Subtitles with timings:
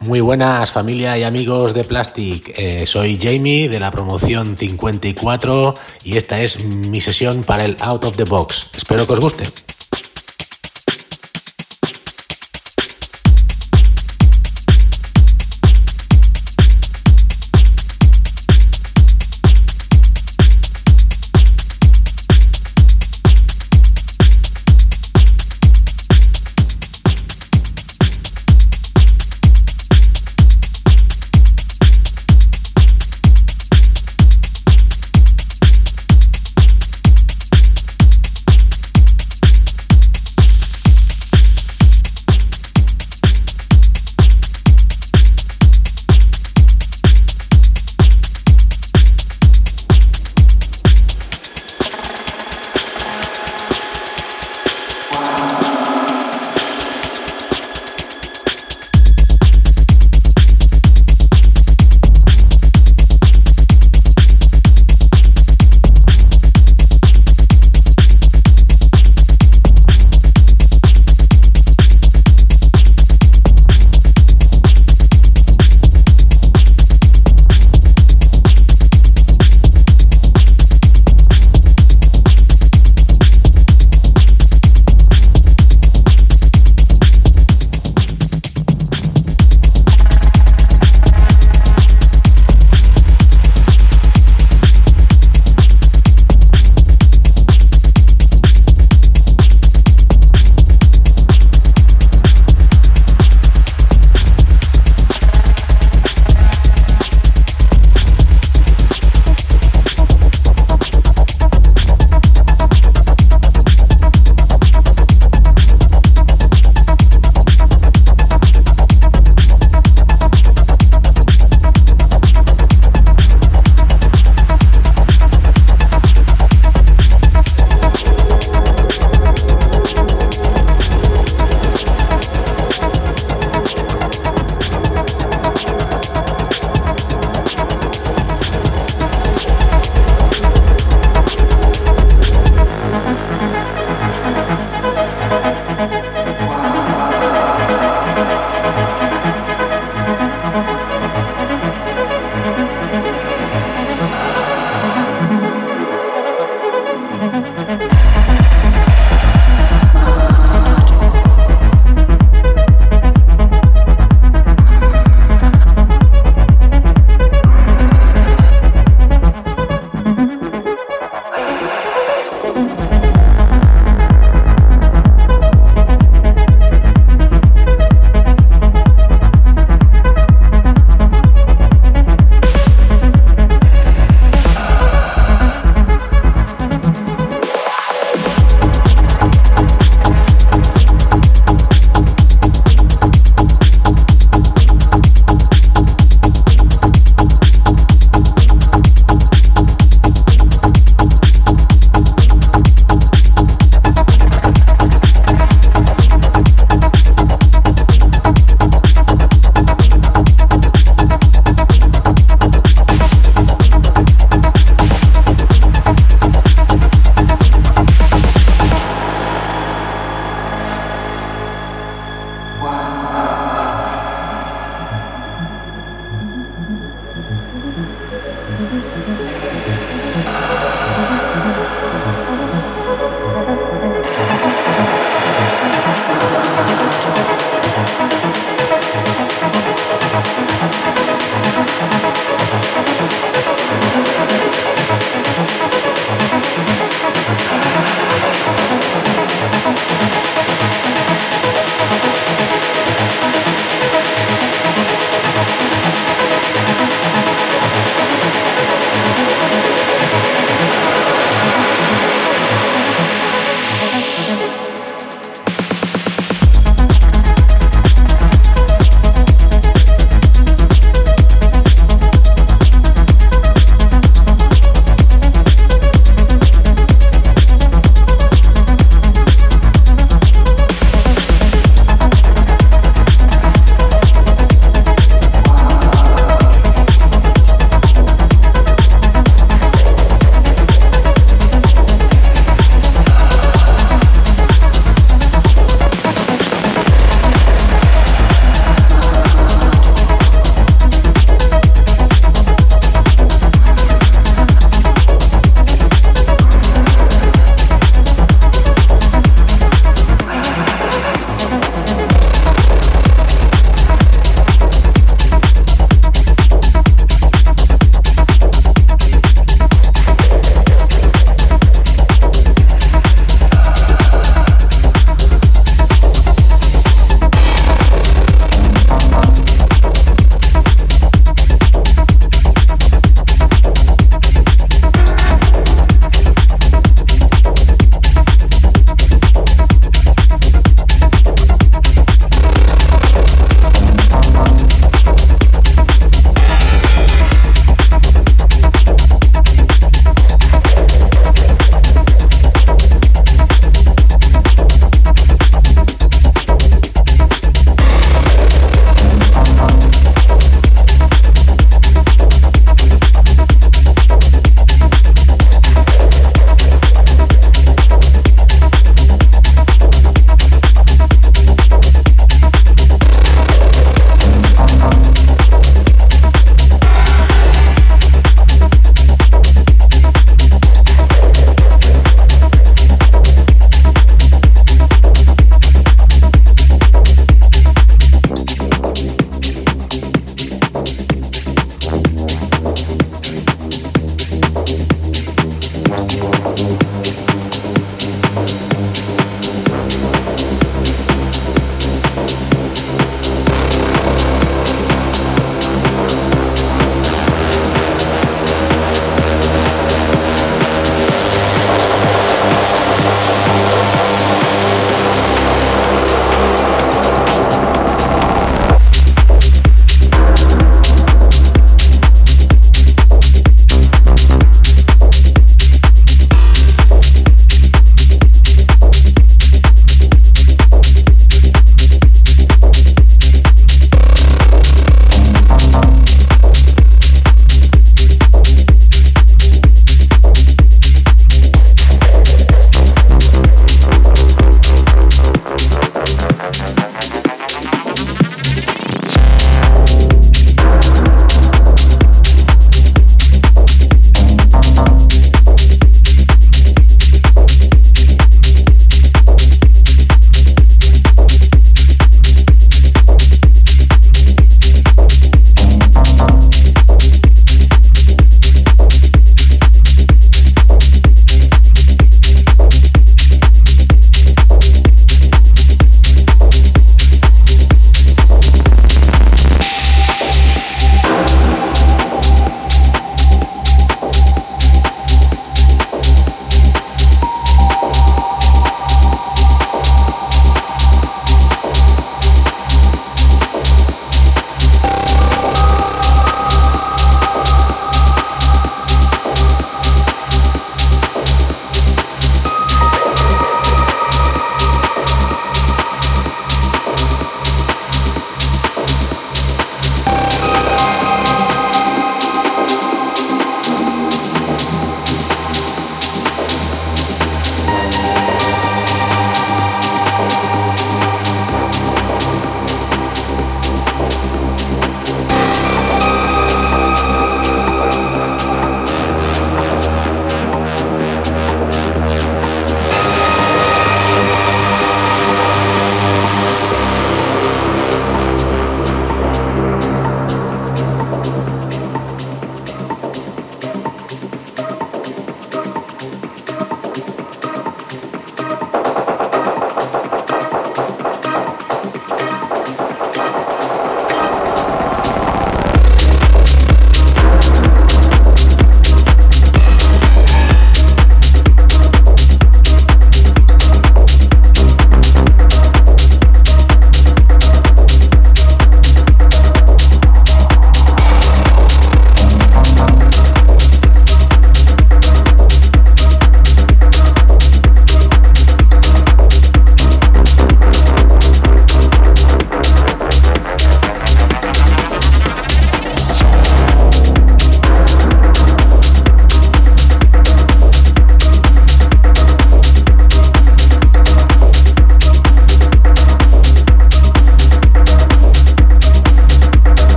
[0.00, 5.74] Muy buenas familia y amigos de Plastic, eh, soy Jamie de la promoción 54
[6.04, 8.70] y esta es mi sesión para el Out of the Box.
[8.76, 9.44] Espero que os guste.